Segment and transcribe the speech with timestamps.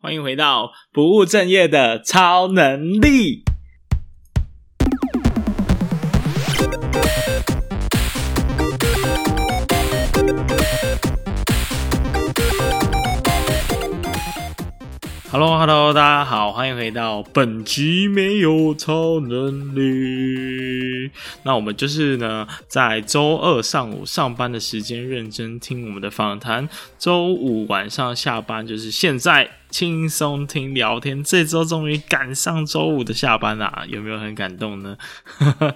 [0.00, 3.47] 欢迎回到不务正业的超能力。
[15.40, 21.12] Hello，Hello，大家好，欢迎回到本集没有超能力。
[21.44, 31.22] 那我们就是呢，在周二上午上班的时间认真听我们的访谈，周五晚上下班就是现在轻松听聊天。
[31.22, 34.98] 这周终于赶上周五的下班啦，有没有很感动呢？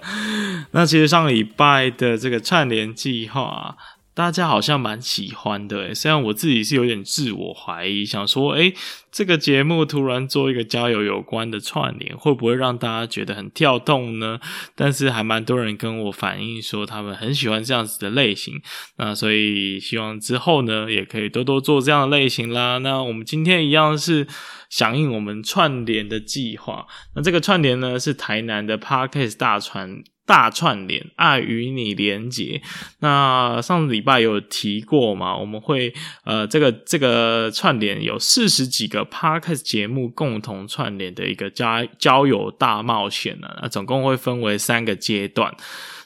[0.71, 3.77] 那其实上个礼拜的这个串联计划。
[4.15, 8.71] 大家好像蛮喜欢的，虽然我自己是有点自我怀疑，想说，诶，
[9.13, 14.39] 这个节目突然做一个交友有关的串联，会不会让大家觉得很跳动呢？
[14.75, 18.59] 但是还蛮多人跟我反映说，他们很喜欢这样子的类型，
[18.97, 22.79] 那所以希望之后呢，也可以多多做这样的类型啦。
[22.79, 24.25] 那我们今天一样是
[24.67, 30.03] 响应我们串联的计划，那这个串联呢，是台南的 Parkes 大串。
[30.25, 32.61] 大串联，爱与你连结。
[33.01, 35.35] 那上礼拜有提过嘛？
[35.35, 43.47] 我们会呃，这个这个串联有四十几个 Podcast 节目共同串联的一个交交友大冒险呢。
[43.61, 45.55] 那总共会分为三个阶段。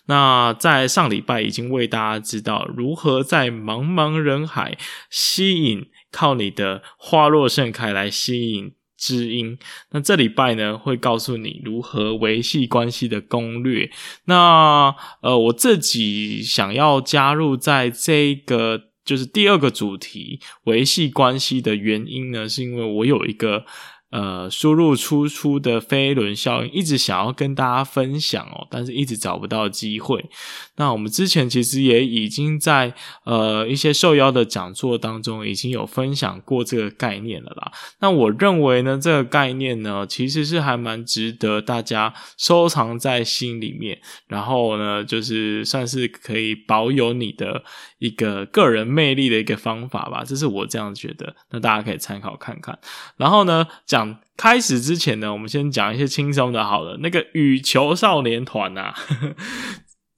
[0.05, 4.77] 那在上礼拜已经为大家知道如何在茫茫人海
[5.09, 8.73] 吸引，靠你的花落盛开来吸引。
[8.99, 9.59] 知音，
[9.91, 13.91] 那这礼拜呢，会告诉你如何维系关系的攻略。
[14.25, 23.65] 那呃，我自己想要加入在这个就是第二个主题维系关系的原因呢，是因为我有一个。
[24.09, 30.29] 呃，输入输出的飞轮效应，一直想要跟大家分享哦，但是一直找不到机会。
[30.77, 32.93] 那我们之前其实也已经在
[33.25, 37.69] 呃一些受邀的讲座当中，已经有分享过这个概念了啦。
[37.99, 47.61] 那我认为呢，这个概念呢，其实是还蛮值得大家收藏在心里面，然后呢，就是算是可以保有你的
[47.99, 50.23] 一个个人魅力的一个方法吧。
[50.25, 52.79] 这是我这样觉得，那大家可以参考看看。
[53.17, 53.96] 然后呢，讲。
[53.97, 56.63] 讲开始之前呢，我们先讲一些轻松的。
[56.63, 58.95] 好了，那个羽球少年团呐、啊，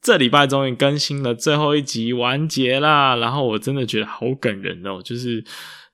[0.02, 3.16] 这礼拜终于更新了最后一集，完结啦。
[3.16, 5.44] 然后我真的觉得好感人哦，就是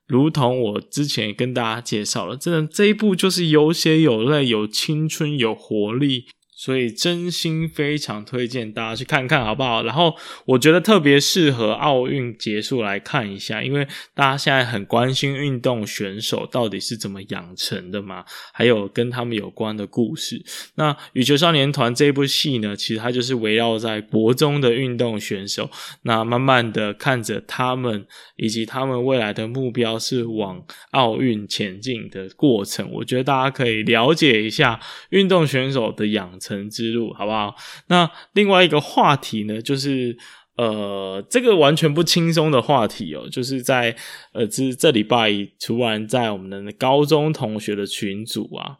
[0.08, 6.26] 如同我之前跟大家介绍了，真的这一部就是有血有泪、有青春、有活力。
[6.58, 9.84] 所以真心非常推荐大家去看看，好不好？
[9.84, 18.24] 然后我觉得特别适合奥运结束来看一下，因为大家现在很关心运动选手到底是怎么养成的嘛，
[18.54, 20.42] 还有跟他们有关的故事。
[20.76, 25.70] 那《羽球少年团》这部戏呢，其实它就是围绕在国中的运动选手，
[26.04, 32.90] 那慢慢的看着他们以及他们未来的目标是往奥运前进的过程。
[32.94, 34.80] 我觉得大家可以了解一下
[35.10, 36.45] 运动选手的养成。
[36.46, 37.56] 成之路，好不好？
[37.88, 40.16] 那另外一个话题呢，就是
[40.58, 43.96] 呃，这个完全不轻松的话题哦，就是在
[44.34, 48.78] 呃，这这礼拜突然在我们的高中同学的群组啊，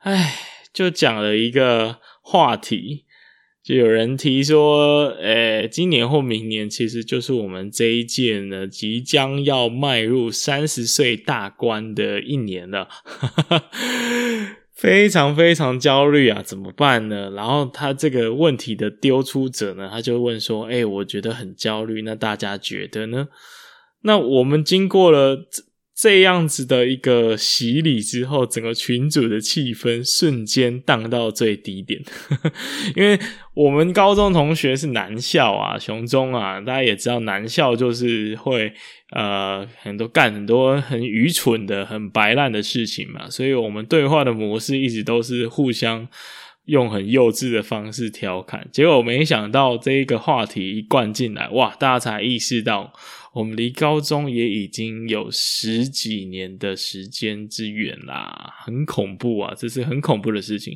[0.00, 0.34] 哎，
[0.74, 3.04] 就讲了一个话题，
[3.64, 12.88] 就有人提说，诶，今年或明年其实就是我们这一届呢，即将要迈入三十岁大关的一年了。
[14.76, 17.30] 非常非常焦虑啊，怎么办呢？
[17.30, 23.28] 然后他这个问题的丢出者呢，他就问说：“诶，我觉得很焦虑，那大家觉得呢？”
[24.04, 25.46] 那我们经过了
[25.98, 31.98] 这样子的一个洗礼之后，整个群组的气氛瞬间荡到最低点，
[32.94, 33.18] 因为
[33.54, 38.70] 我们高中同学是男校啊，雄中啊，大家也知道男校就是会
[39.12, 46.06] 呃很多干很多很愚蠢的、很白烂的事情嘛，所以我们对话的模式一直都是互相
[46.66, 52.92] 用很幼稚的方式调侃，结果没想到这一个话题一灌进来，哇，大家才意识到。
[53.36, 59.52] 我们离高中也已经有十几年的时间之远啦，很恐怖啊！
[59.54, 60.74] 这是很恐怖的事情。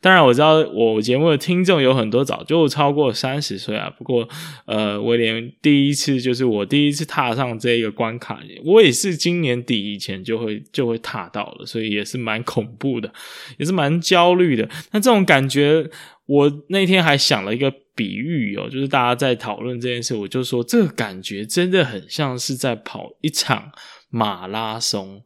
[0.00, 3.90] 当然，我知道我节目的听众有很多早就超过三十岁啊。
[3.98, 4.28] 不过，
[4.66, 13.12] 呃，威廉第一次就是我第一次踏上这个关卡，我也是今年底以前就会就会踏到了，所以也是蛮恐怖的，
[13.58, 14.68] 也是蛮焦虑的。
[14.92, 15.90] 那这种感觉。
[16.26, 23.72] 我那天还想了一个比喻哦，就是大家在讨论这件事，我就说这个感觉真的很像是在跑一场
[24.10, 25.22] 马拉松。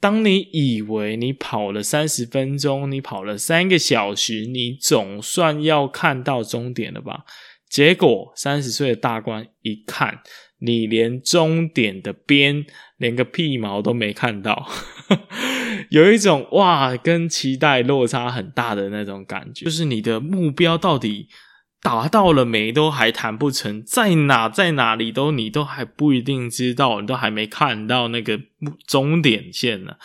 [0.00, 7.24] 当你以为你跑了三十分钟，你跑了三个小时，你总算要看到终点了吧？
[7.68, 10.20] 结果三十岁的大官一看，
[10.64, 12.64] 你连终点的边
[12.96, 14.70] 连个屁毛都没看到，
[15.90, 21.26] 有一种哇，跟期待落差很大的那种感觉，就是你的目标到底
[21.82, 28.38] 达到了没，都还谈不成，在哪在哪里都你都还不一定知道，你都还没看到那个
[28.86, 29.96] 终点线呢，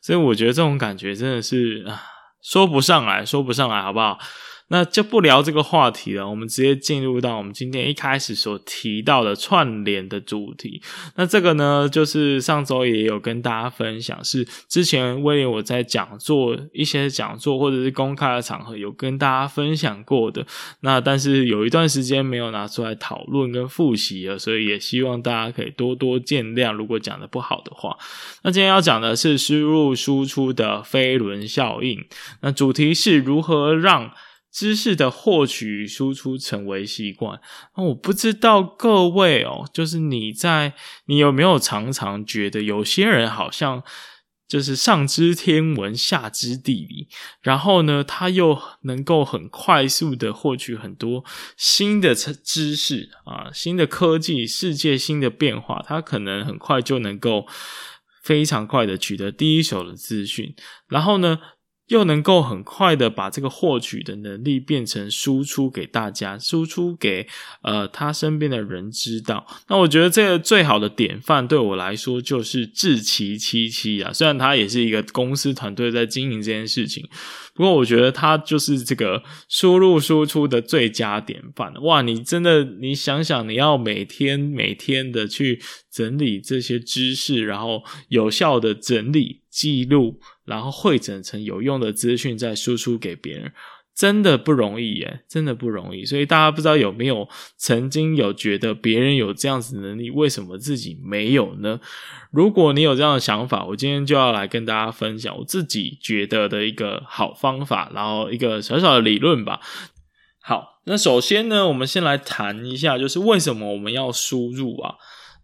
[0.00, 2.02] 所以我觉得这种感觉真的是啊，
[2.42, 4.18] 说不上来说不上来，好不好？
[4.68, 10.82] 那就不聊这个话题了，我们直接进入到我们今天一开始所提到的串联的主题。
[11.14, 20.44] 那这个呢，就是上周也有跟大家分享，是之前威廉我在讲座一些讲座或者是公开的场合有跟大家分享过的。
[20.80, 27.96] 那但是有一段时间没有拿出来讨论跟复习了，所以也希望大家可以多多见谅，如果讲的不好的话。
[28.42, 32.04] 那今天要讲的是输入输出的飞轮效应。
[32.40, 34.10] 那主题是如何让
[34.56, 37.38] 知识的获取与输出成为习惯。
[37.76, 40.72] 那我不知道各位哦，就是你在
[41.04, 43.82] 你有没有常常觉得有些人好像
[44.48, 47.08] 就是上知天文下知地理，
[47.42, 51.22] 然后呢，他又能够很快速的获取很多
[51.58, 57.46] 新的知识啊，新的科技、世界新的变化，他可能很快就能够
[58.22, 60.54] 非常快的取得第一手的资讯，
[60.88, 61.40] 然后呢，
[61.88, 67.26] 又能够很快的把这个获取的能力变成输出给大家，输出给
[67.62, 69.46] 呃他身边的人知道。
[69.68, 77.08] 那我觉得这个最好的典范对我来说就是志奇七七啊，虽然他也是一个公司团队在经营这件事情，
[77.54, 81.72] 不过我觉得他就是这个输入输出的最佳典范。
[81.82, 85.62] 哇，你真的你想想，你要每天每天的去
[85.92, 90.20] 整理这些知识，然后有效的整理记录。
[90.44, 93.52] 然后汇整成有用的资讯，再输出给别人，
[93.96, 96.04] 真的不容易耶，真的不容易。
[96.04, 101.80] 所以大家不知道有没有曾经有觉得别人有这样子能力，为什么自己没有呢？
[102.30, 109.58] 如果你有这样的想法，我今天就要来跟大家分享我自己觉得的一个好方法，然后一个小小的理论吧。
[110.40, 114.94] 好，那首先呢，我们先来谈一下，就是为什么我们要输入啊？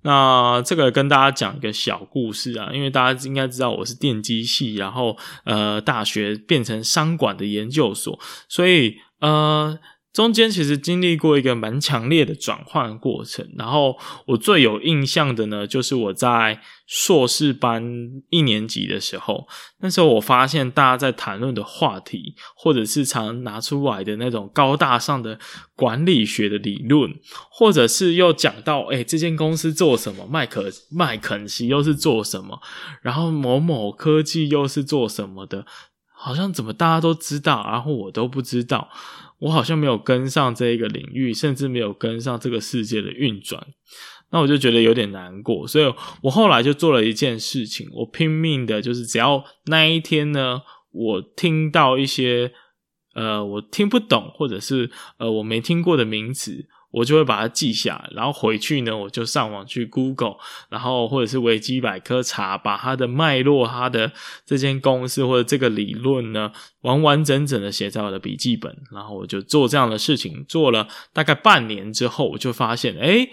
[0.02, 8.18] 那这个跟大家讲一个小故事啊，因为大家应该知道我是电机系，然后呃大学变成商管的研究所，
[8.48, 9.78] 所以呃。
[10.12, 17.82] 中间其实经历过一个蛮强烈的转换过程，然后我最有印象的呢，就是我在硕士班
[18.28, 19.48] 一年级的时候，
[19.80, 25.38] 那时候我发现大家在谈论的话题，或者是常拿出来的那种高大上的
[25.74, 27.10] 管理学的理论，
[27.50, 32.60] 或者是又讲到，诶，这间公司做什么，麦可麦肯锡又是做什么，
[33.00, 35.64] 然后某某科技又是做什么的，
[36.14, 38.90] 好像怎么大家都知道，然后我都不知道。
[39.42, 43.66] 我好像没有跟上这一个领域，甚至没有跟上这个世界的运转，
[44.30, 45.66] 那我就觉得有点难过。
[45.66, 50.60] 所以我后来就做了一件事情，我拼命的，就是只要那一天呢，
[50.92, 52.52] 我听到一些
[53.14, 56.68] 呃我听不懂或者是呃我没听过的名词。
[56.92, 60.36] 我就会把它记下，然后回去呢，我就上网去 Google，
[60.68, 64.12] 然后或者是维基百科查，把它的脉络、它的
[64.44, 66.52] 这间公司或者这个理论呢，
[66.82, 73.30] 完完整整的写在我的笔记本，然后我就做这样的事情，做了大概半年之后，我就发现，诶，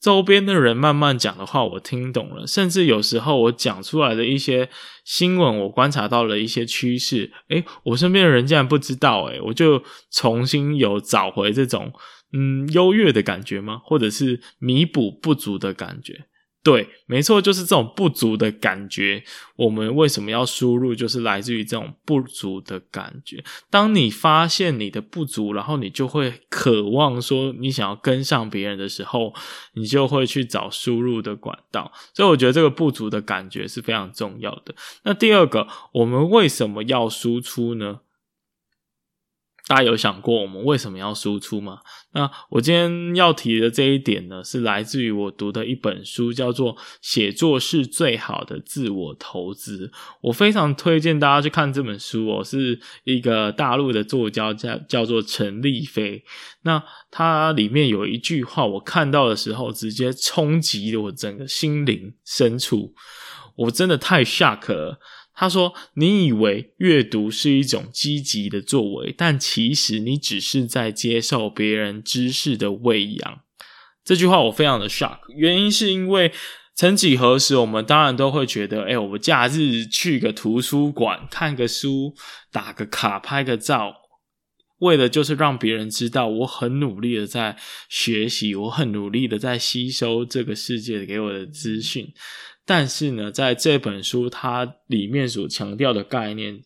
[0.00, 4.70] 周边的人慢慢讲的话，我听懂了，甚至有时候我讲出来的一些
[5.04, 11.92] 新闻，我观察到了一些趋势，诶，我身边的人竟然不知道，诶，我就重新有找回这种。
[12.36, 13.80] 嗯，优越的感觉吗？
[13.84, 16.26] 或者是弥补不足的感觉？
[16.64, 19.22] 对，没错，就是这种不足的感觉。
[19.56, 20.94] 我们为什么要输入？
[20.94, 23.44] 就是来自于这种不足的感觉。
[23.68, 29.34] 当你发现你的不足，然后你就会渴望说你想要跟上别人的时候，
[29.74, 31.92] 你就会去找输入的管道。
[32.14, 34.74] 所以我觉得这个不足的感觉是非常重要的。
[35.02, 38.00] 那第二个，我们为什么要输出呢？
[39.66, 41.78] 大家有想过我们为什么要输出吗？
[42.12, 49.88] 那我今天要提的这一点呢，是来自于我读的一本书，叫做《写作是最好的自我投资》。
[50.20, 56.22] 我非常推荐大家去看这本书哦，是一个大陆的作家叫叫做陈立飞。
[56.62, 62.94] 那他里面有一句话，我看到的时候直接冲击了我整个心灵深处，
[63.56, 65.00] 我真的太 shock 了。
[65.34, 73.40] 他说：“你以为阅读是一种积极的作为，但其实你只是在接受别人知识的喂养。”
[74.04, 76.30] 这句话我非常的 shock，原因是因为
[76.74, 82.14] 曾几何时，我们当然都会觉得，哎，我假日去个图书馆看个书，
[82.52, 83.94] 打个卡，拍个照，
[84.80, 87.56] 为的就是让别人知道我很努力的在
[87.88, 92.12] 学习，我很努力的在吸收这个世界给我的资讯。
[92.66, 96.62] 但是呢，在这本书它里面所强调的概念，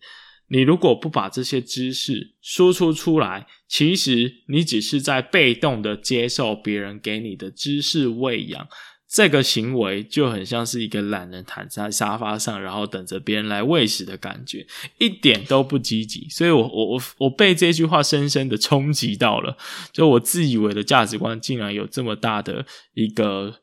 [0.49, 8.69] 你如果不把这些知识输出出来，其实你只是在被动的接受别人给你的知识喂养。
[9.11, 14.67] 这个行为就很像是一个懒人躺在沙发上，然后等着别人来喂食的感觉，
[14.99, 16.28] 一点都不积极。
[16.28, 19.57] 所以我我我我被这句话深深的冲击到了，
[19.93, 23.55] 就我自以为的价值观竟然有这么大的一个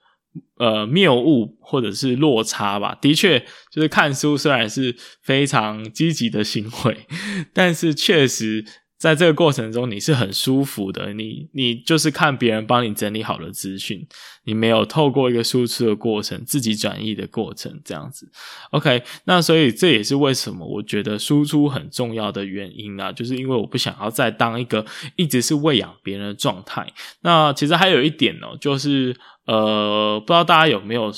[0.57, 2.97] 呃谬误或者是落差吧。
[3.01, 3.39] 的确，
[3.71, 7.07] 就是看书虽然是非常积极的行为，
[7.53, 8.65] 但是确实。
[8.97, 11.13] 在这个过程中，你是很舒服的。
[11.13, 14.07] 你你就是看别人帮你整理好的资讯，
[14.45, 18.31] 你没有透过一个输出的过程，自己转译的过程，这样子。
[18.71, 24.85] OK，那所以这也是为什么我觉得输出很重要的原因啊，就是因为我不想要再当一个
[25.15, 26.87] 一直是喂养别人的状态。
[27.21, 31.13] 那其实还有一点哦，就是呃，不知道大家有没有。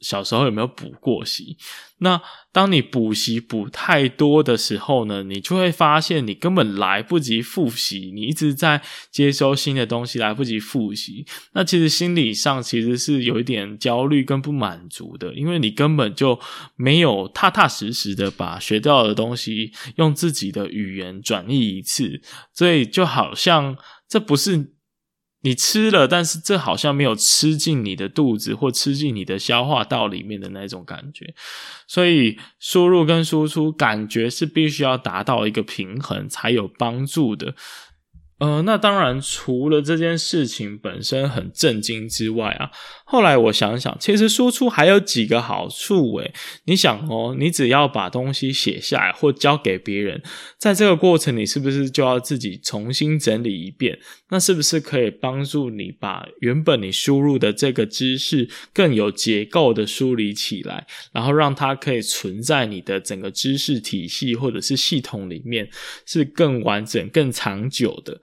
[0.00, 1.56] 小时候有没有补过习？
[1.98, 2.20] 那
[2.52, 11.26] 当你补习补太多的时候呢，你就会发现你根本来不及复习，你一直在接收新的东西，来不及复习。
[11.52, 16.40] 那其实心理上其实是有一点焦虑跟不满足的，因为你根本就
[16.76, 22.22] 没有踏踏实实的把学到的东西用自己的语言转译一次，
[22.54, 23.76] 所以就好像
[24.08, 24.72] 这不是。
[25.42, 31.34] 你吃了，但是这好像没有吃进你的肚子或吃进你的消化道里面的那种感觉，
[31.86, 37.54] 所以输入跟输出感觉是必须要达到一个平衡才有帮助的。
[38.40, 42.70] 呃，那当然，除了这件事情本身很震惊之外啊，
[43.04, 46.32] 后来我想想，其实输出还有几个好处诶。
[46.64, 50.22] 你想哦，你只要把东西写下来或交给别人，
[50.56, 53.98] 在这个过程你是不是就要自己重新整理一遍？
[54.30, 65.68] 那是不是可以帮助你把原本你输入的这个知识更有结构的梳理起来，然后让它可以存在你的整个知识体系或者是系统里面，
[66.06, 68.18] 是更完整、更长久的？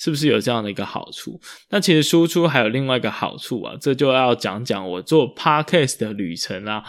[0.00, 1.38] 是不是有这样的一个好处？
[1.68, 6.82] 那其实输出还有另外一个好处啊，这就要讲讲我做 podcast 的旅程啦。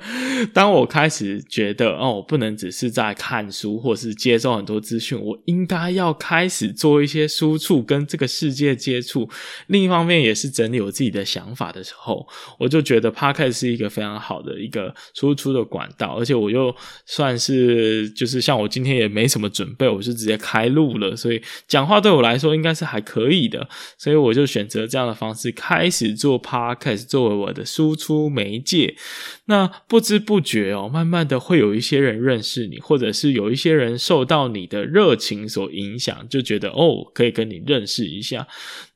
[0.52, 9.26] 当我开始觉得哦，我不能只是在看书或是接受很多资讯，我应该要开始做一些输出跟这个世界接触。
[9.68, 16.76] 另一方面也是整理我自己的想法的时候，我就觉得 podcast 是一个非常好的一个输出的管道，而且我又
[17.06, 22.49] 算是就是像我今天也没什么准备，我就直接开录了，所以讲话对我来说。
[22.54, 28.96] 应该是还可以的，所以我就选择这样的方式开始做 Podcast 作为我的输出媒介。
[29.46, 38.46] 那不知不觉哦，慢慢的会有一些人认识你，或者是有一些人受到你的热情所影响，就觉得哦，可以跟你认识一下。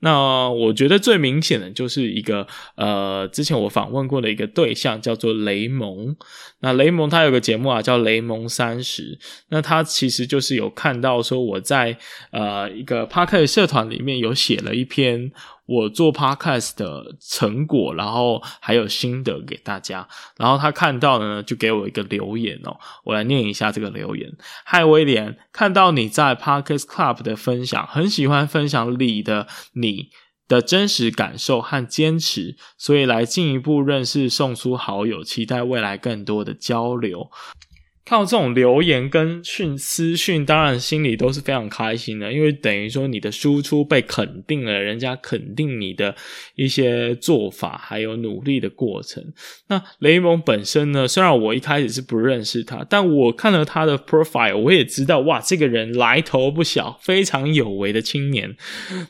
[0.01, 2.47] 那我觉得最明显的就是一个
[2.77, 6.15] 呃，之前我访问过的一个对象叫做雷蒙。
[6.61, 9.19] 那雷蒙他有个节目啊，叫雷蒙三十。
[9.49, 11.97] 那他其实就是有看到说我在
[12.31, 15.33] 呃一个 Podcast 社团里面有写了一篇
[15.67, 20.07] 我做 Podcast 的成果，然后还有心得给大家。
[20.37, 24.31] 然后他看到呢，就给我一个留言哦，我来念一下这个留言：
[24.65, 30.11] 嗨，威廉，看到你在 Podcast Club 的分享，很喜欢分享里的你
[30.47, 37.31] 的真实感受和坚持，所以来进一步认识送出好友，期待未来更多的交流。
[38.05, 46.15] 看到这种留言跟讯私讯，当然心里都是非常开心的，因为等于说你的输出被肯定了，人家肯定你的
[46.55, 49.25] 一些做法还有努力的过程。
[49.69, 58.55] 那雷蒙本身呢，虽然我一开始是不认识他，但我看了他的 profile，我也知道哇，这个人来头不小，非常有为的青年。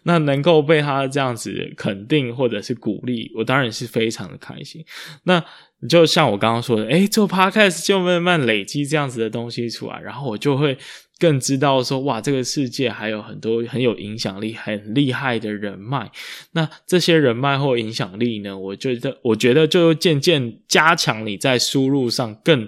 [0.05, 4.85] 那能够被他这样子肯定或者是鼓励，我当然是非常的开心。
[5.25, 5.45] 那。
[5.89, 10.79] 就像我刚刚说的，诶，做 podcast 就慢慢累积这样子的东西出来，然后我就会
[11.19, 16.11] 更知道说，哇，这个世界还有很多很有影响力、很厉害的人脉。
[16.53, 22.67] 那这些人脉或影响力呢，我觉得，我觉得就渐渐加强你在输入上更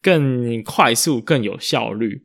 [0.00, 2.22] 更快速、更有效率。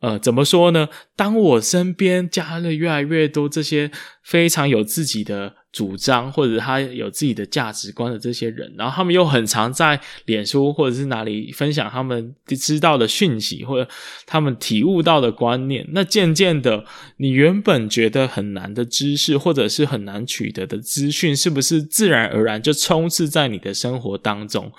[0.00, 0.88] 呃，怎么说呢？
[1.16, 3.90] 当我身边加了越来越多这些
[4.24, 13.90] 非常有自己的主张，或者他有自己的价值观的这些人，然后他们又很常在脸书或者是哪里分享他们知道的讯息，或者
[14.26, 16.84] 他们体悟到的观念，那渐渐的，
[17.16, 24.70] 你原本觉得很难的知识，或者是很难取得的资讯，是不是自然而然就充斥在你的生活当中？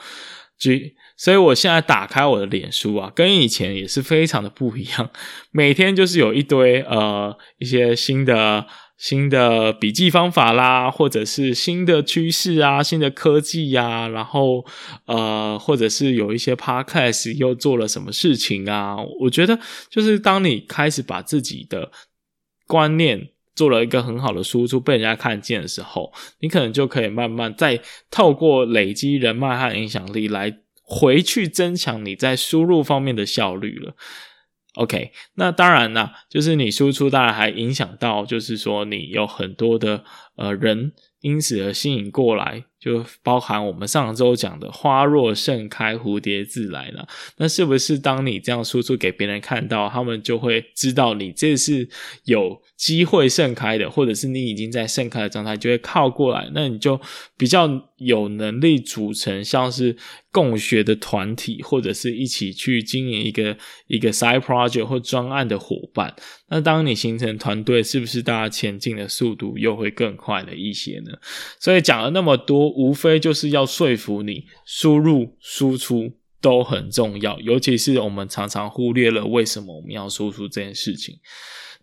[1.18, 5.10] 所以我现在打开我的脸书啊，跟以前也是非常的不一样。
[5.52, 8.66] 每天就是有一堆呃一些新的
[9.04, 14.66] 新的笔记方法啦，或者是新的趋势啊、新的科技呀、啊，然后
[15.08, 18.96] 呃或者是有一些 podcast 又做了什么事情啊。
[19.20, 21.92] 我觉得就是当你开始把自己的
[22.66, 30.60] 观念做了一个很好的输出，被人家看见的时候，你可能就可以慢慢再透过累积人脉和影响力来。
[30.86, 33.96] 回去增强你在输入方面的效率了。
[34.76, 40.04] OK，那当然啦，就是你输出当然还影响到，就是说你有很多的
[40.36, 42.66] 呃人因此而吸引过来。
[42.80, 47.08] 就包含我们上周讲的“花若盛开，蝴蝶自来”了。
[47.38, 51.88] 那是不是当你这样输出给别人看到，他们就会知道你这是
[52.26, 56.52] 有机会盛开的，或者是你已经在盛开的状态，就会靠过来。
[56.54, 57.00] 那你就
[57.38, 59.96] 比较有能力组成像是
[60.34, 66.14] 共学的团体，或者是一起去经营一个一个 side project 或专案的伙伴。
[66.50, 71.14] 那当你形成团队，是不是大家前进的速度又会更快了一些呢？
[71.62, 72.70] 所以讲了那么多。
[72.74, 76.12] 无非就是要说服你，输入输出
[76.42, 81.16] 都很重要，尤其是我们常常忽略了为什么我们要输出这件事情。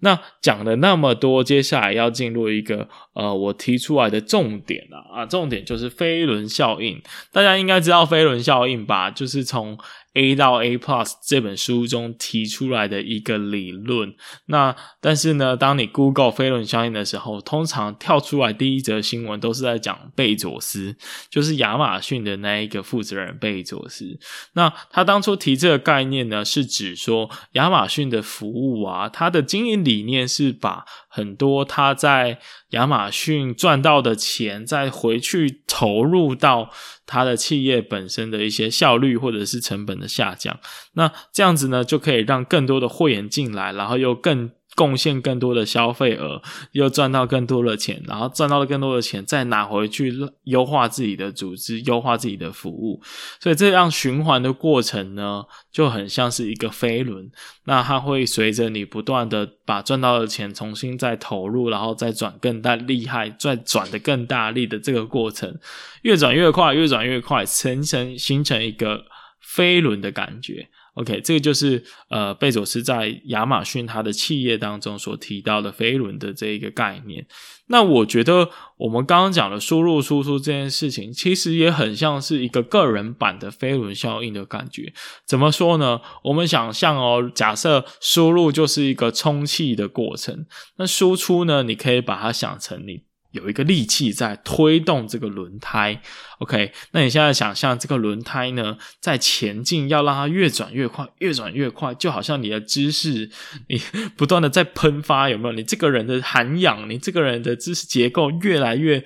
[0.00, 7.00] 那讲了那么多，接下来要进入一个呃，我提出来的重点了啊，重点就是飞轮效应。
[7.32, 9.10] 大家应该知道飞轮效应吧？
[9.10, 9.78] 就是从
[10.14, 14.14] A 到 A Plus 这本书中提出来的一个理论。
[14.46, 20.96] 那但是呢，当你 Google 飞轮效应的时候，通常跳出来第一则新闻都是在讲贝佐斯，
[21.30, 24.18] 就是亚马逊的那一个负责人贝佐斯。
[24.54, 32.38] 那他当初提这个概念呢，是指说亚马逊的服务啊，他的经营理念是把很多他在
[32.70, 36.70] 亚马逊赚到的钱，再回去投入到
[37.04, 40.58] 他的企业本身的一些效率或者是成本的下降。
[40.94, 44.52] 那这样子呢，就可以让更多的会员进来，然后又更。
[44.76, 46.40] 贡献更多的消费额，
[46.72, 53.02] 又赚到更多的钱，然后赚到了更多的钱，再拿回去优化自己的组织，优化自己的服务。
[53.40, 57.30] 所以这样循环的过程呢，就很像是一个飞轮。
[57.64, 65.58] 那它会随着你不断的把赚到的钱重新再投入，然后再转更大厉害，再转的更大力的这个过程，
[66.02, 69.04] 越转越快，越转越快，形成形成一个
[69.40, 70.68] 飞轮的感觉。
[70.94, 77.26] OK，这个就是呃，贝佐斯在亚马逊他的企业当中所提到的飞轮的这一个概念。
[77.68, 84.92] 那我觉得我们刚刚讲的输入输出这件事情，其实也很像是一个个人版的飞轮效应的感觉。
[85.24, 86.00] 怎么说呢？
[86.24, 90.46] 我们想象哦，假设输入就是一个充气的过程，
[90.78, 93.09] 那输出呢，你可以把它想成你。
[93.32, 96.02] 有一个力气在推动这个轮胎
[96.38, 96.72] ，OK？
[96.92, 103.30] 那你现在想象这个轮胎呢，在前进，要让它越转越快，越转越快，就好像你的知识，
[103.68, 103.80] 你
[104.16, 105.52] 不断的在喷发，有没有？
[105.52, 109.04] 你这个人的涵养，你这个人的知识结构越来越、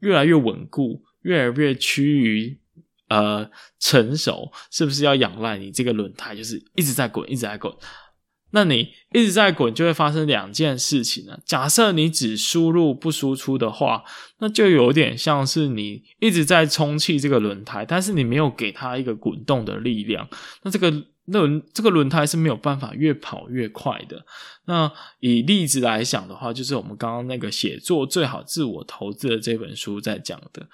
[0.00, 2.58] 越来越稳固，越来越趋于
[3.08, 7.72] 呃成熟，是不是要仰赖你这个轮胎，就是一直在滚，一直在滚？
[8.50, 11.38] 那你一直在滚，就会发生两件事情呢。
[11.44, 14.02] 假设你只输入不输出的话，
[14.38, 20.26] 那就有点像是你一直在充气这个轮胎，但是你没有给它一个滚动的力量。
[20.62, 20.90] 那这个
[21.26, 24.24] 轮这个轮胎是没有办法越跑越快的。
[24.64, 30.66] 那以例子来讲的话，就是我们刚刚那个写作最好自我投资的这本书在讲的。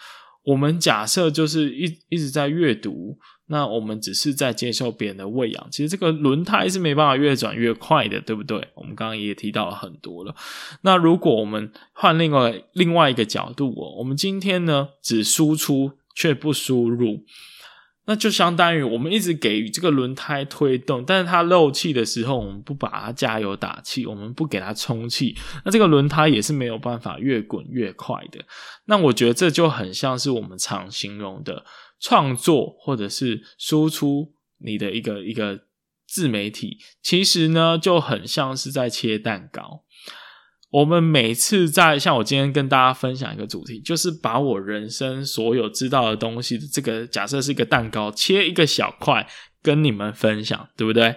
[0.44, 3.18] 我们假设就是一一直在阅读。
[3.46, 8.68] 那我们只是在接受别人的喂养，其实这个轮胎是没办法越转越快的，对不对？
[8.74, 10.34] 我们刚刚也提到了很多了。
[10.80, 17.24] 那如果我们换另外另外一个角度哦，我们今天呢只输出却不输入，
[18.06, 28.44] 那就相当于我们一直给予这个轮胎推动，但是它漏气的时候，我们不把它加油打气，我们不给它充气，那这个轮胎也是没有办法越滚越快的。
[28.86, 31.64] 那我觉得这就很像是我们常形容的。
[32.00, 35.58] 创作或者是输出你的一个一个
[36.06, 39.84] 自媒体，其实呢就很像是在切蛋糕。
[40.74, 49.24] 我们每次在像我今天跟大家分享一个主题，就是把我人生所有知道的东西的这个假设是一个蛋糕，切一个小块
[49.62, 51.14] 跟你们分享，对不对？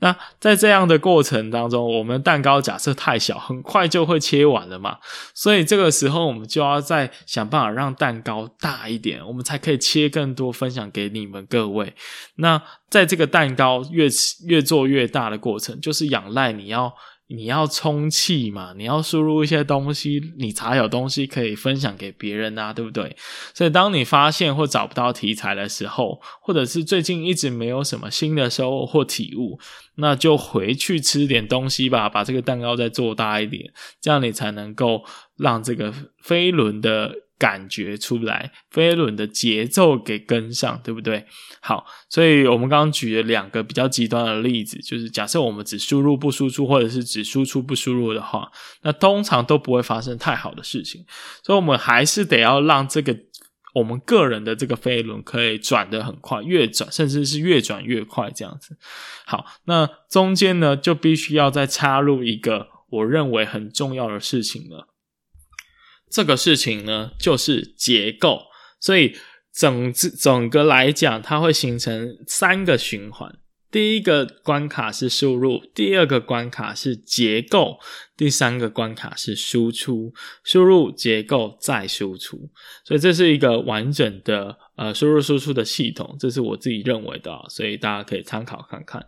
[0.00, 4.98] 那在这样的过程当中，我们蛋糕假设太小，很快就会切完了嘛。
[5.32, 11.94] 所以这个时候，我们就要再想办法让蛋糕大一点，我们才可以切更多，分享给你们各位。
[12.36, 14.08] 那在这个蛋糕越
[14.48, 16.92] 越做越大的过程，就是仰赖你要
[17.28, 23.16] 你要充气嘛，你要输入一些东西，你才有东西可以分享给别人啊，对不对？
[23.52, 29.58] 所以当你发现或找不到题材的时候，或者是最近一直没有什么新的收获或体悟，
[29.96, 35.04] 那就回去吃点东西吧，把这个蛋糕再做大一点，这样你才能够
[35.36, 37.12] 让这个飞轮的。
[37.38, 41.24] 感觉出来，飞轮的节奏给跟上，对不对？
[41.60, 48.50] 好，所以我们刚刚举了两个比较极端的例子，就是假设我们只输入不输出，或者是只输出不输入的话，
[48.82, 51.04] 那通常都不会发生太好的事情。
[51.42, 53.14] 所以，我们还是得要让这个
[53.74, 58.78] 我们个人的这个飞轮可以转得很快，越转甚至是越转越快这样子。
[59.26, 64.88] 好，那中间呢，就必须要再插入一个我认为很重要的事情了。
[66.10, 68.42] 这个事情呢，就是结构，
[68.80, 69.14] 所以
[69.52, 73.38] 整整个来讲，它会形成三个循环。
[73.70, 77.78] 第一个关卡是输入，第二个关卡是结构，
[78.16, 80.14] 第三个关卡是输出。
[80.44, 82.48] 输入、结构再输出，
[82.84, 89.04] 所以这是一个完整的呃输入输出的系统，这是我自己认为的，所以大家可以参考看看。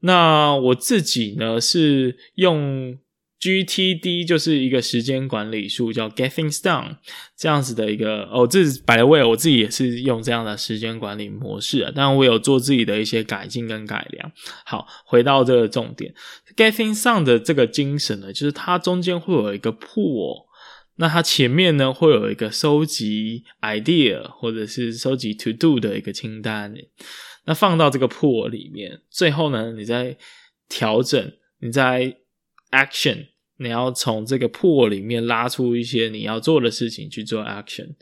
[0.00, 2.98] 那我自己呢，是用。
[3.40, 6.96] GTD 就是一个时间管理术，叫 Get Things Done
[7.36, 14.32] 这样子的一个哦，这是 by the way，我自己也是用这样的时间管理模式啊，当然我有做自己的一些改进跟改良。
[14.64, 16.12] 好，回到这个重点
[16.56, 20.46] ，Get Things Done 的这个精神呢，就是它中间会有一个 Pool，
[20.96, 26.74] 那它前面呢会有一个收集 idea 或者是收集 To Do 的一个清单，
[27.44, 30.16] 那放到这个 Pool 里面，最后呢，你再
[30.68, 32.16] 调整，你再。
[32.70, 37.94] Action，你要从这个 pool 里面拉出一些你要做的事情去做 action，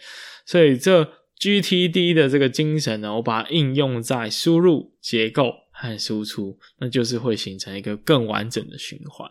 [0.45, 1.05] 所以这
[1.39, 9.31] GTD 的这个精神呢，我把它应用在输入、结构和输出，那就是会形成一个更完整的循环。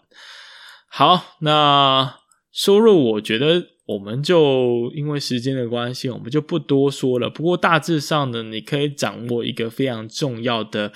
[0.88, 2.16] 好，那
[2.52, 7.30] 输入我觉得我们就因为时间的关系，我们就不多说了。
[7.30, 10.94] 不过大致上呢，你可以掌握一个非常重要的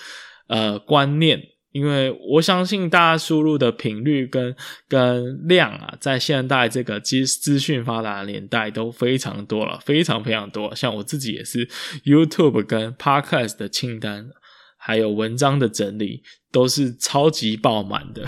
[0.48, 1.42] 呃观念。
[1.72, 4.56] 因为我相信大家输入的频率跟
[4.88, 10.74] 跟量啊，在现代这个资资讯发达的年代都非常多了，非常非常多。
[10.74, 11.68] 像我自己也是
[12.06, 14.32] ，YouTube 跟 Podcast 的清单，
[14.80, 18.26] 还有文章的整理，都是超级爆满的。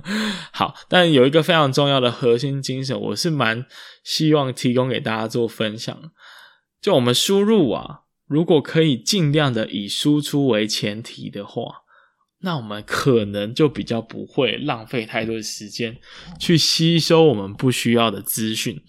[0.50, 3.66] 好，但有一个非常重要的核心精神，我是蛮
[4.02, 5.94] 希望提供给大家做分享。
[6.80, 11.82] 就我们输入啊，如果可以尽量的以输出为前提的话。
[12.40, 15.98] 那我们可能就比较不会浪费太多的时间
[16.38, 18.80] 去吸收我们不需要的资讯。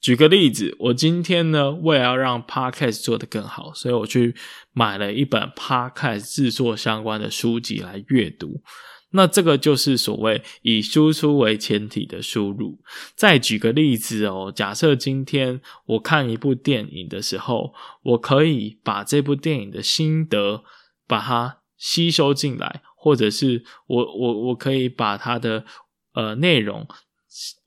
[0.00, 4.34] 举个例子，我今天呢，为了要让 Podcast 做得更好，所以我去
[4.72, 8.60] 买了一本 Podcast 制作相关的书籍来阅读。
[9.10, 12.80] 那这个就是所谓以输出为前提的输入。
[13.14, 20.64] 再举个例子哦，假设今天我看一部电影的时候，我可以把这部电影的心得
[21.06, 21.58] 把它。
[21.76, 25.64] 吸收进来，或者是我我我可以把它的
[26.14, 26.86] 呃内容，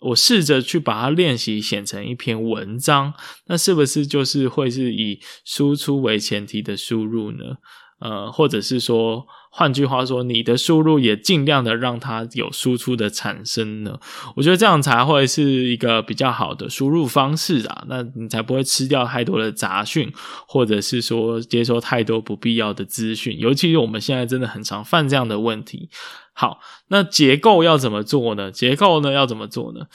[0.02, 3.14] 我试着去把它练习写成一篇文章，
[3.48, 7.58] 那是不是就是会是以输出为前提的输入呢？
[8.00, 14.00] 呃，或者是说，换句话说，你的输入也尽量的让它有输出的产生呢？
[14.36, 20.12] 我觉得这样才会是一个比较好的输入方式啊，那你才不会吃掉太多的杂讯，
[20.48, 23.38] 或者是说接收太多不必要的资讯。
[23.38, 25.90] 尤其是我们现在真的很常犯这样的问题。
[26.32, 28.50] 好，那结构要怎么做呢？
[28.50, 29.88] 结构呢要怎么做呢？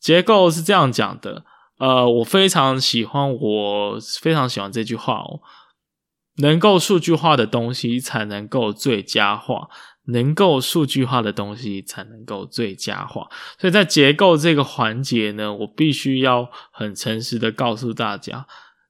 [0.00, 1.44] 结构是这样讲的，
[1.78, 5.38] 呃，我非常喜欢，我非常喜欢这句话哦。
[6.38, 9.68] 能够数据化的东西才能够最佳化，
[10.06, 13.28] 能够数据化的东西才能够最佳化。
[13.58, 18.46] 所以在结构这个环节呢，我必须要很诚实的告诉大家，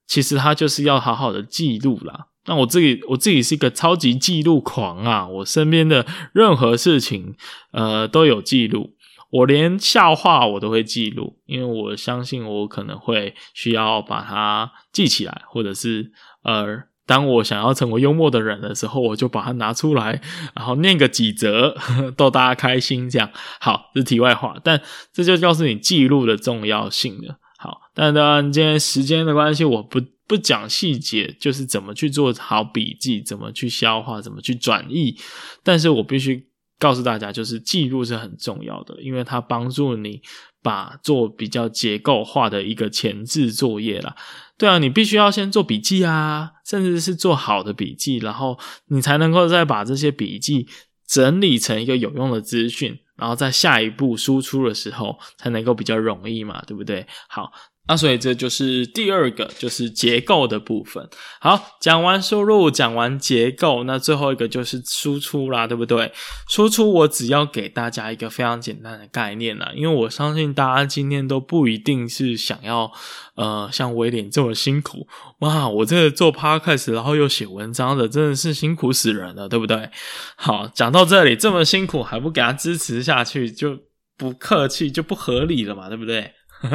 [0.06, 2.28] 其实它就是要好好的记录啦。
[2.46, 7.34] 那我自己，我自己是一个超级记录狂啊，我身边的任何事情，
[7.72, 8.94] 呃，都有记录。
[9.30, 16.12] 我连笑话我都会记录，因为我相信我可能会需要把它记起来，或者是
[16.44, 16.84] 呃。
[17.12, 20.18] 当我想要成为幽默的人的时候，我就把它拿出来，
[20.54, 21.76] 然后念个几则，
[22.16, 23.10] 逗大家开心。
[23.10, 23.28] 这样
[23.60, 24.80] 好，这是题外话，但
[25.12, 27.38] 这就告诉你记录的重要性了。
[27.58, 35.14] 好，但当然今天时间的关系，我不不讲细节，就是怎么去做好笔记，怎么去消化，怎么去转译。
[35.62, 36.48] 但是我必须
[36.78, 40.22] 告诉大家，就是记录是很重要的，因为它帮助你
[40.62, 44.16] 把做比较结构化的一个前置作业啦。
[44.56, 50.68] 对啊，你必须要先做笔记啊，甚至是做好的笔记，然后你才能够再把这些笔记
[51.06, 57.06] 整理成一个有用的资讯，然后在下一步输出的时候才能够比较容易嘛，对不对？
[57.28, 57.52] 好。
[57.88, 61.06] 那、所以这就是第二个，就是结构的部分。
[61.40, 66.12] 好，讲完收入，讲完结构，那最后一个就是输出啦，对不对？
[66.48, 72.90] 输出我只要给大家一个非常简单的概念啦，因为我相信大家今天都不一定是想要，
[73.34, 75.06] 呃，像威廉这么辛苦。
[75.40, 79.90] 哇，我这个做 podcast，然后又写文章的，真的是辛苦死人了，对不对？
[80.36, 83.76] 好，讲到这里这么辛苦还不给他支持下去，就
[84.16, 86.32] 不客气，就不合理了嘛，对不对？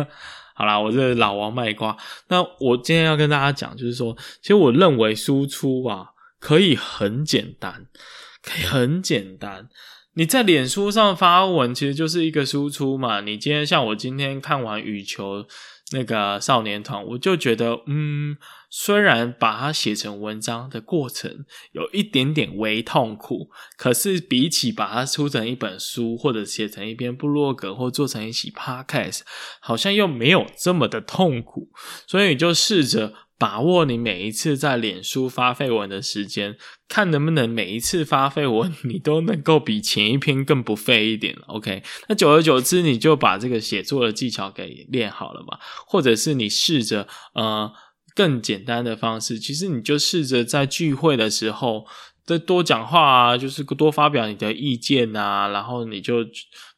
[0.57, 1.95] 好啦，我这老王卖瓜。
[2.29, 6.07] 那我今天要跟大家讲，就是说，其实我认为输出啊，
[6.39, 7.85] 可以很简单，
[8.41, 9.69] 可以很简单。
[10.15, 13.21] 你在脸书上发文，其实就是一个输出嘛。
[13.21, 15.45] 你今天像我今天看完羽球
[15.91, 18.35] 那个少年团，我就觉得，嗯。
[18.69, 29.21] 虽然把它写成文章的过程有一点点微痛苦，可是比起把它出成一本书，或者写成一篇部落格，或做成一期 podcast，
[29.61, 31.69] 好像又没有这么的痛苦。
[32.05, 36.57] 所以你就试着把握你每一次在脸书发废文的时间，
[36.89, 41.37] 看能不能每一次发废文你都能够比前一篇更不废一点。
[41.47, 47.71] OK，那久而久之，你就把这个写作的技巧给练好了嘛，或者是你试着呃。
[48.17, 51.85] 更简单的方式，其实你就试着在聚会的时候，
[52.25, 56.25] 再多讲话啊，就是多发表你的意见啊，然后你就。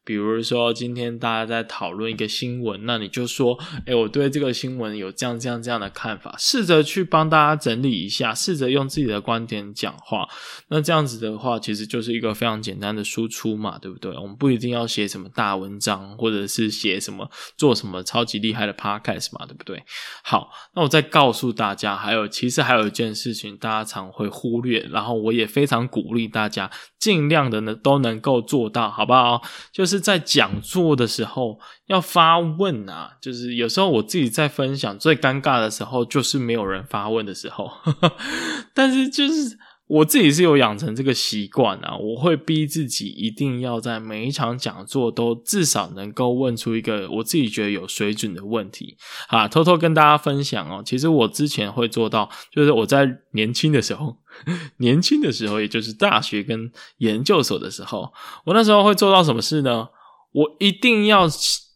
[0.04, 10.28] 比如说，今天大家在讨论一个新闻，那你就说：“诶，我对这个新闻有这样、这样、这样的看法。”试着去帮大家整理一下，试着用自己的观点讲话。
[10.70, 14.12] 那这样子的话，其实就是一个非常简单的输出嘛，对不对？
[14.18, 19.84] 我们不一定要写什么大文章，或者是写什么、做什么超级厉害的 podcast 嘛，对不对？
[20.24, 29.42] 好，那我再告诉大家，还有，其实还有一件事情，大家常会忽略，然后我也非常鼓励大家尽量的呢都能够做到，好不好？
[29.72, 30.00] 就是。
[30.10, 37.72] 在讲座的时候要发问啊，就是有时候我自己在分享，最尴尬的时候就是没有人发问的时候。
[38.74, 39.56] 但是就是
[39.90, 48.96] 我自己是有养成这个习惯啊，我会逼自己一定要在每一场讲座都至少能够问出一个我自己觉得有水准的问题
[49.30, 49.48] 啊。
[49.48, 54.16] 偷偷跟大家分享哦，其实我之前会做到，就是我在年轻的时候，
[54.78, 58.14] 年轻的时候，也就是大学跟研究所的时候，
[58.46, 59.88] 我那时候会做到什么事呢？
[60.32, 61.28] 我一定要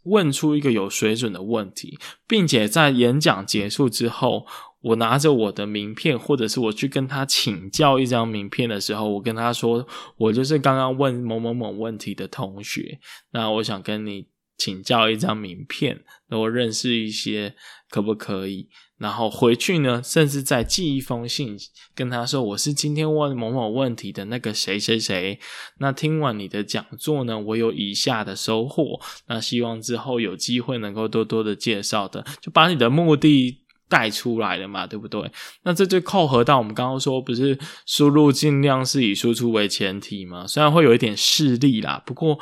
[0.04, 1.97] 问出一个有水准的问题，
[2.28, 4.45] 并且在演讲结束之后，
[4.84, 13.00] 我拿着我的名片，或者是我去跟他请教一张名片的时候，我跟他说：“我就是刚刚问某某某问题的同学，
[13.32, 17.56] 那我想跟你请教一张名片，那我认识一些，
[17.89, 18.67] 可不可以？”
[19.00, 21.58] 然后回去呢，甚至再寄一封信
[21.93, 25.39] 跟他说：“我是今天问某某问题的那个谁谁谁。
[25.80, 29.00] 那听完你的讲座呢，我有以下的收获。
[29.28, 33.62] 那希望之后有机会能够多多的介绍的，就把你的目的
[33.93, 35.32] 带出来了嘛，对不对？
[35.62, 40.47] 那这就扣合到我们刚刚说，不是输入尽量是以输出为前提嘛？
[40.47, 42.39] 虽然会有一点势利啦，不过。”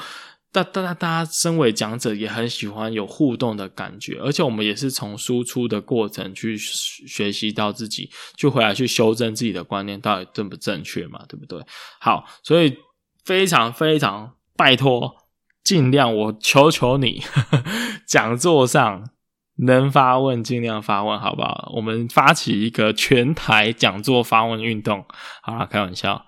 [0.53, 11.65] 大大大大家身为讲者也很喜欢有互动的感觉，而且我们也是从输出的过程去学习到自己，就回来去修正自己的观念到底正不正确嘛，对不对？
[12.01, 12.75] 好，所以
[13.23, 15.15] 非常非常拜托，
[15.63, 17.23] 尽量我求求你，
[18.05, 19.09] 讲座上
[19.61, 21.71] 能发问尽量发问，好不好？
[21.75, 25.05] 我们发起一个全台讲座发问运动，
[25.41, 26.25] 好啦，开玩笑。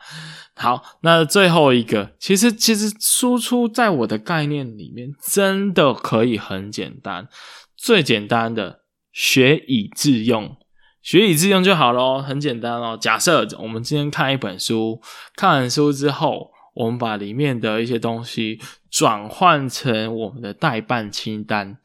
[0.56, 7.28] 好，那最后一个，其实其实输出在我的概念里面真的可以很简单，
[7.76, 10.56] 最简单的学以致用，
[11.02, 12.96] 学以致用就好咯，很简单哦。
[13.02, 15.02] 假设我们今天看一本书，
[15.36, 18.60] 看完书之后，我们把里面的一些东西
[18.92, 21.80] 转换成我们的待办清单，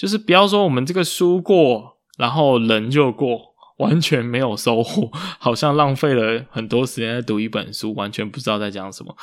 [0.00, 3.50] 就是不要说我们这个书过，然后人就过。
[3.80, 5.08] 完全没有收获，
[5.38, 9.16] 好像浪费了很多时间在读一本书，完全不知道在讲什么。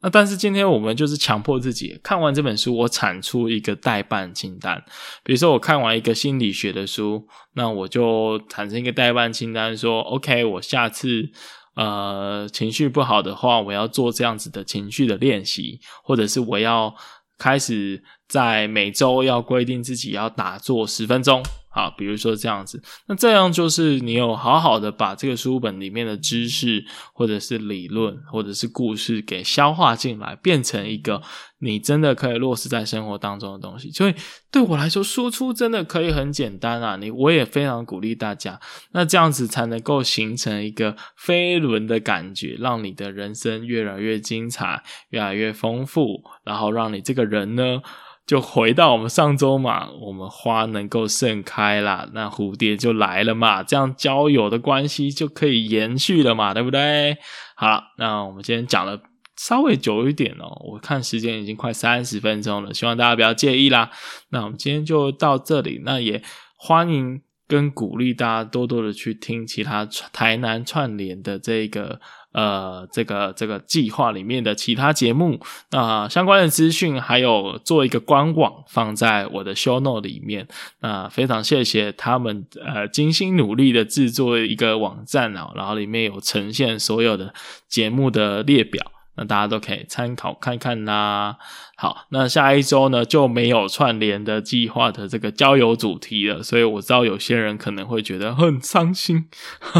[0.00, 4.82] 那但是今天我们就是强迫自己看完这本书，我产出一个待办清单。
[5.22, 11.28] 比如说我看完一个心理学的书，那我就产生一个待办清单，说 OK，我下次
[11.76, 16.94] 呃情绪不好的话，我要做这样子的情绪的练习，或者是我要
[17.36, 21.42] 开始在每周要规定自己要打坐十分钟。
[21.80, 31.22] 啊，比如说这样子，那这样就是你有好好的把这个书本里面的知识，或者是理论，或者是故事给消化进来，变成一个
[31.60, 33.90] 你真的可以落实在生活当中的东西。
[33.90, 34.14] 所以
[34.50, 36.96] 对我来说，输出真的可以很简单啊！
[36.96, 38.60] 你我也非常鼓励大家，
[38.92, 47.80] 那这样子才能够形成一个飞轮的感觉，让你的人生越来越精彩，越来越丰富，然后让你这个人呢。
[48.26, 57.18] 就回到我们上周嘛，我们花能够盛开啦，那蝴蝶就来了嘛，这样交友的关系就可以延续了嘛，对不对？
[57.54, 58.98] 好，那我们今天讲了
[59.36, 63.90] 稍微久一点哦，我看时间已经快三十分钟了，希望大家不要介意啦。
[64.30, 66.22] 那我们今天就到这里，那也
[66.56, 72.00] 欢迎跟鼓励大家多多的去听其他台南串联的这个。
[72.32, 75.40] 呃，这个这个计划里面的其他节目，
[75.70, 80.46] 那、相关的资讯还有做一个官网放在我的 show note 里面。
[80.80, 87.34] 那、非常谢谢他们呃精心努力的制作一个网站啊，然后里面有呈现所有的
[87.68, 88.92] 节目的列表。
[89.16, 91.36] 那大家都可以参考看看啦。
[91.76, 99.28] 好，那下一周呢就没有串联的计划的这个交友主题了，所以我知道有些人可能会觉得很伤心。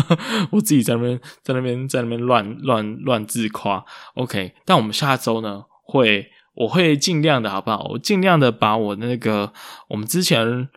[0.52, 3.84] 我自己在那边在那边在那边乱乱乱自夸。
[4.14, 7.88] OK，但我们下周呢会我会尽量的好不好？
[7.90, 9.52] 我尽量的把我那个
[9.88, 10.68] 我们之前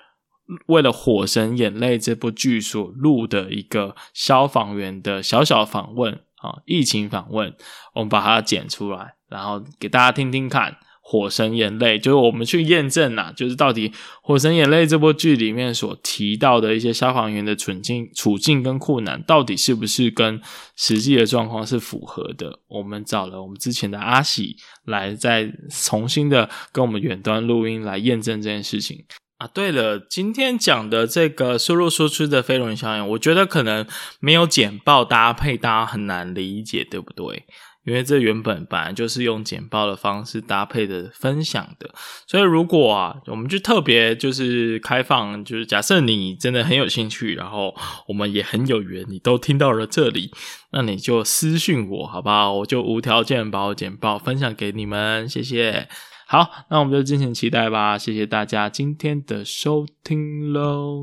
[0.67, 6.19] 为了《火神眼泪》这部剧所录的一个消防员的小小访问。
[6.43, 7.55] 啊，疫情访问，
[7.95, 13.89] 我们把它剪出来，然后给大家听听看，《火神眼泪》就是我们去验证呐，就是到底
[14.21, 20.41] 《火神眼泪》这部剧里面所提到的一些消防员的处境、处境跟困难，到底是不是跟
[20.75, 22.59] 实际的状况是符合的？
[22.67, 29.05] 我们找了我们之前的阿喜来，再重新的跟我们远端录音来验证这件事情。
[29.43, 33.85] 啊，对了，今天讲的这个输入输出的飞轮效应，我觉得可能
[34.21, 37.43] 没有简报搭配，大家很难理解，对不对？
[37.85, 41.89] 因为这原本本来就是用简报的方式搭配的分享的，
[42.25, 47.75] 所以如果啊，我们就特别就是开放，就是假设你真的很有兴趣，然后
[48.07, 50.31] 我们也很有缘，你都听到了这里，
[50.71, 52.53] 那你就私信我，好不好？
[52.53, 55.89] 我就无条件把我简报分享给你们，谢谢。
[56.27, 57.97] 好，那我们就敬请期待吧。
[57.97, 61.01] 谢谢大家今天的收听喽，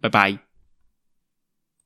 [0.00, 0.45] 拜拜。